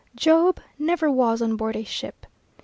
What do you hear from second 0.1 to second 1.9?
Job never was on board a